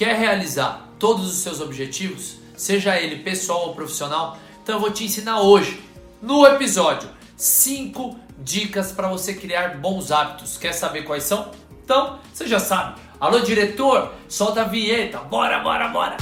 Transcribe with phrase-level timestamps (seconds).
[0.00, 4.38] Quer realizar todos os seus objetivos, seja ele pessoal ou profissional?
[4.62, 5.78] Então eu vou te ensinar hoje,
[6.22, 10.56] no episódio, 5 dicas para você criar bons hábitos.
[10.56, 11.50] Quer saber quais são?
[11.84, 12.98] Então, você já sabe.
[13.20, 15.18] Alô, diretor, solta a vinheta.
[15.18, 16.16] Bora, bora, bora.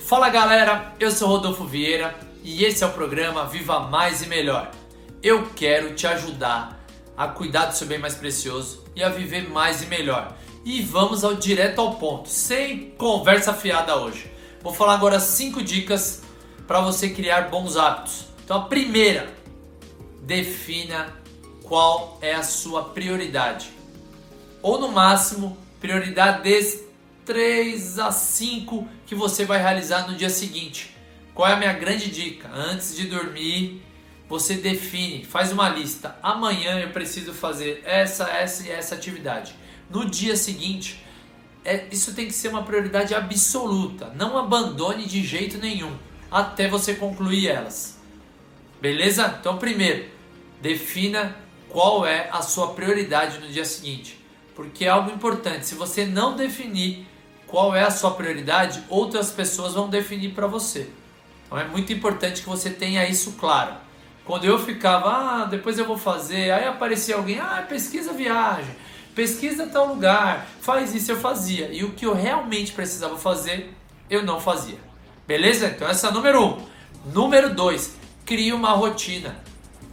[0.00, 4.70] Fala galera, eu sou Rodolfo Vieira e esse é o programa Viva Mais e Melhor.
[5.22, 6.80] Eu quero te ajudar
[7.16, 10.34] a cuidar do seu bem mais precioso e a viver mais e melhor.
[10.64, 14.30] E vamos ao direto ao ponto, sem conversa fiada hoje.
[14.62, 16.22] Vou falar agora cinco dicas
[16.66, 18.24] para você criar bons hábitos.
[18.44, 19.28] Então a primeira,
[20.22, 21.14] defina
[21.62, 23.70] qual é a sua prioridade.
[24.62, 26.80] Ou no máximo, prioridades
[27.24, 30.96] 3 a 5 que você vai realizar no dia seguinte.
[31.40, 32.50] Qual é a minha grande dica?
[32.52, 33.82] Antes de dormir,
[34.28, 36.14] você define, faz uma lista.
[36.22, 39.54] Amanhã eu preciso fazer essa, essa e essa atividade.
[39.88, 41.02] No dia seguinte,
[41.64, 44.12] é, isso tem que ser uma prioridade absoluta.
[44.14, 45.96] Não abandone de jeito nenhum
[46.30, 47.98] até você concluir elas.
[48.78, 49.38] Beleza?
[49.40, 50.10] Então, primeiro,
[50.60, 51.34] defina
[51.70, 54.22] qual é a sua prioridade no dia seguinte.
[54.54, 55.64] Porque é algo importante.
[55.64, 57.06] Se você não definir
[57.46, 60.90] qual é a sua prioridade, outras pessoas vão definir para você.
[61.50, 63.74] Então é muito importante que você tenha isso claro.
[64.24, 68.76] Quando eu ficava, ah, depois eu vou fazer, aí aparecia alguém, ah, pesquisa viagem,
[69.16, 71.68] pesquisa tal lugar, faz isso, eu fazia.
[71.72, 73.74] E o que eu realmente precisava fazer,
[74.08, 74.78] eu não fazia.
[75.26, 75.66] Beleza?
[75.66, 76.66] Então essa é número um.
[77.12, 79.36] Número dois, crie uma rotina.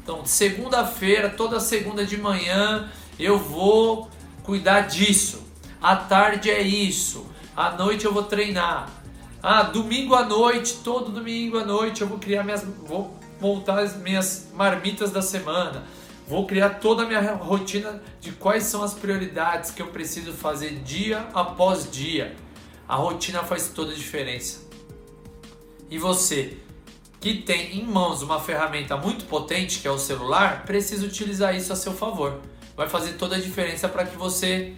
[0.04, 2.88] Então, segunda-feira, toda segunda de manhã,
[3.20, 4.12] eu vou
[4.44, 5.44] cuidar disso.
[5.82, 7.26] À tarde é isso.
[7.56, 8.97] À noite eu vou treinar.
[9.50, 12.66] Ah, domingo à noite, todo domingo à noite eu vou criar minhas.
[12.84, 15.86] Vou montar as minhas marmitas da semana.
[16.28, 20.80] Vou criar toda a minha rotina de quais são as prioridades que eu preciso fazer
[20.80, 22.36] dia após dia.
[22.90, 24.68] A rotina faz toda a diferença.
[25.90, 26.58] E você,
[27.22, 31.72] que tem em mãos uma ferramenta muito potente que é o celular, precisa utilizar isso
[31.72, 32.42] a seu favor.
[32.76, 34.74] Vai fazer toda a diferença para que você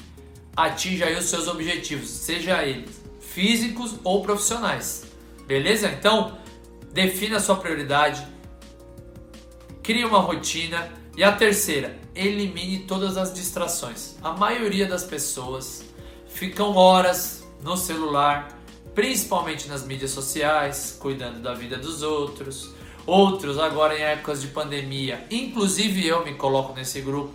[0.56, 3.09] atinja os seus objetivos, seja eles
[3.40, 5.06] físicos ou profissionais.
[5.48, 5.88] Beleza?
[5.88, 6.38] Então,
[6.92, 8.28] defina a sua prioridade,
[9.82, 14.18] crie uma rotina e a terceira, elimine todas as distrações.
[14.22, 15.86] A maioria das pessoas
[16.28, 18.60] ficam horas no celular,
[18.94, 22.74] principalmente nas mídias sociais, cuidando da vida dos outros.
[23.06, 27.34] Outros agora em épocas de pandemia, inclusive eu me coloco nesse grupo,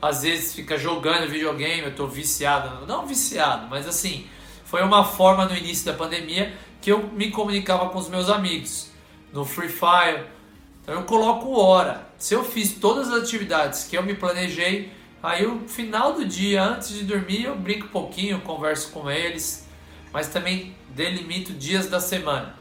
[0.00, 4.28] às vezes fica jogando videogame, eu tô viciado, não viciado, mas assim,
[4.70, 8.88] foi uma forma no início da pandemia que eu me comunicava com os meus amigos
[9.32, 10.26] no Free Fire.
[10.80, 12.08] Então eu coloco hora.
[12.16, 16.62] Se eu fiz todas as atividades que eu me planejei, aí no final do dia,
[16.62, 19.66] antes de dormir, eu brinco um pouquinho, converso com eles,
[20.12, 22.54] mas também delimito dias da semana.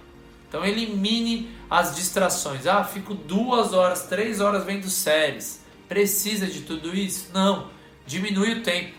[0.48, 2.66] Então elimine as distrações.
[2.66, 5.64] Ah, fico duas horas, três horas vendo séries.
[5.88, 7.30] Precisa de tudo isso?
[7.36, 7.70] Não.
[8.08, 8.99] Diminui o tempo.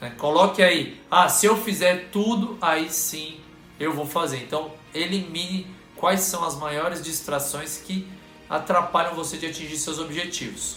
[0.00, 0.10] Né?
[0.16, 1.00] Coloque aí.
[1.10, 3.40] Ah, se eu fizer tudo, aí sim
[3.78, 4.42] eu vou fazer.
[4.42, 5.66] Então, elimine
[5.96, 8.08] quais são as maiores distrações que
[8.48, 10.76] atrapalham você de atingir seus objetivos.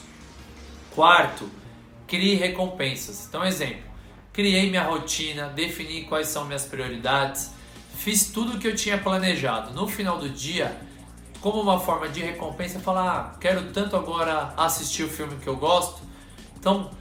[0.93, 1.49] Quarto,
[2.07, 3.25] crie recompensas.
[3.27, 3.83] Então, exemplo:
[4.33, 7.51] criei minha rotina, defini quais são minhas prioridades,
[7.95, 9.73] fiz tudo o que eu tinha planejado.
[9.73, 10.75] No final do dia,
[11.39, 15.55] como uma forma de recompensa, falar, ah, quero tanto agora assistir o filme que eu
[15.55, 16.01] gosto.
[16.59, 16.91] Então,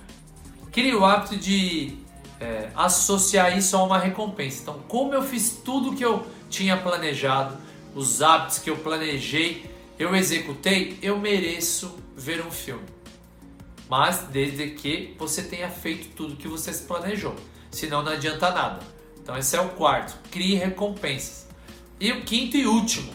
[0.70, 1.98] crie o hábito de
[2.40, 4.62] é, associar isso a uma recompensa.
[4.62, 7.56] Então, como eu fiz tudo que eu tinha planejado,
[7.94, 12.88] os hábitos que eu planejei, eu executei, eu mereço ver um filme.
[13.88, 17.34] Mas desde que você tenha feito tudo que você se planejou.
[17.70, 18.80] Senão não adianta nada.
[19.20, 20.16] Então esse é o quarto.
[20.30, 21.46] Crie recompensas.
[21.98, 23.12] E o quinto e último,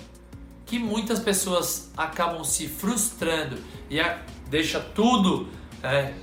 [0.65, 3.57] que muitas pessoas acabam se frustrando
[3.89, 5.47] e a, deixa tudo
[5.81, 6.13] é,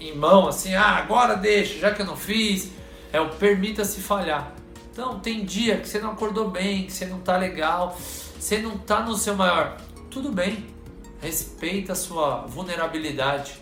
[0.00, 2.70] em mão, assim, ah, agora deixa, já que eu não fiz,
[3.12, 4.54] é o permita-se falhar.
[4.92, 7.98] Então, tem dia que você não acordou bem, que você não tá legal,
[8.38, 9.76] você não tá no seu maior.
[10.10, 10.66] Tudo bem,
[11.20, 13.54] respeita a sua vulnerabilidade.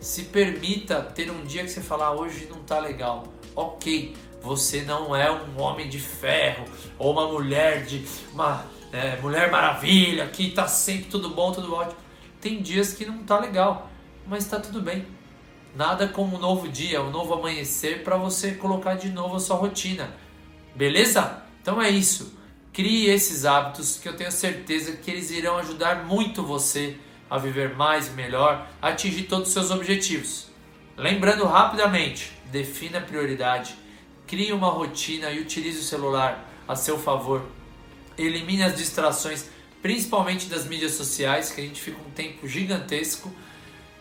[0.00, 3.24] Se permita ter um dia que você falar, ah, hoje não tá legal.
[3.56, 6.64] Ok, você não é um homem de ferro
[6.98, 11.96] ou uma mulher de uma é, Mulher Maravilha, que tá sempre tudo bom, tudo ótimo.
[12.40, 13.90] Tem dias que não tá legal,
[14.26, 15.06] mas tá tudo bem.
[15.78, 19.54] Nada como um novo dia, um novo amanhecer para você colocar de novo a sua
[19.54, 20.12] rotina.
[20.74, 21.44] Beleza?
[21.62, 22.36] Então é isso.
[22.72, 26.96] Crie esses hábitos que eu tenho certeza que eles irão ajudar muito você
[27.30, 30.48] a viver mais e melhor, a atingir todos os seus objetivos.
[30.96, 33.76] Lembrando rapidamente, defina a prioridade,
[34.26, 37.46] crie uma rotina e utilize o celular a seu favor.
[38.18, 39.48] Elimine as distrações,
[39.80, 43.32] principalmente das mídias sociais, que a gente fica um tempo gigantesco.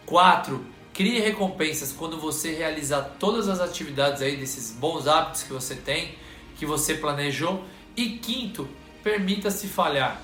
[0.08, 0.77] 4.
[0.98, 6.16] Crie recompensas quando você realizar todas as atividades aí desses bons hábitos que você tem,
[6.58, 7.64] que você planejou.
[7.96, 8.68] E quinto,
[9.04, 10.20] permita-se falhar.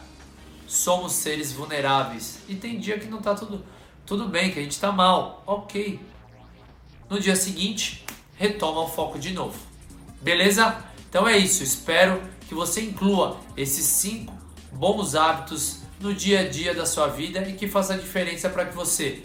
[0.65, 3.63] Somos seres vulneráveis e tem dia que não está tudo,
[4.03, 5.43] tudo bem, que a gente está mal.
[5.45, 5.99] Ok.
[7.07, 8.03] No dia seguinte,
[8.35, 9.59] retoma o foco de novo.
[10.21, 10.83] Beleza?
[11.07, 11.61] Então é isso.
[11.61, 14.33] Espero que você inclua esses cinco
[14.71, 18.65] bons hábitos no dia a dia da sua vida e que faça a diferença para
[18.65, 19.21] que você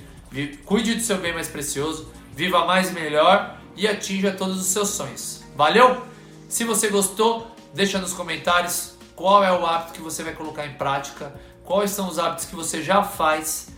[0.65, 4.91] cuide do seu bem mais precioso, viva mais e melhor e atinja todos os seus
[4.91, 5.43] sonhos.
[5.57, 6.03] Valeu?
[6.49, 10.75] Se você gostou, deixa nos comentários qual é o hábito que você vai colocar em
[10.75, 11.35] prática,
[11.65, 13.69] quais são os hábitos que você já faz.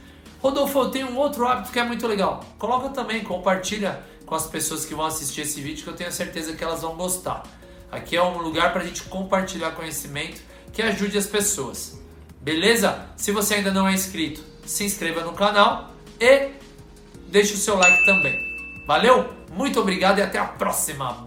[0.40, 2.44] Rodolfo, tenho um outro hábito que é muito legal.
[2.58, 6.54] Coloca também, compartilha com as pessoas que vão assistir esse vídeo que eu tenho certeza
[6.54, 7.42] que elas vão gostar.
[7.90, 10.40] Aqui é um lugar para a gente compartilhar conhecimento
[10.72, 12.00] que ajude as pessoas.
[12.40, 13.06] Beleza?
[13.16, 15.89] Se você ainda não é inscrito, se inscreva no canal
[16.20, 16.50] e
[17.28, 18.38] deixe o seu like também.
[18.86, 19.32] Valeu?
[19.52, 21.26] Muito obrigado e até a próxima.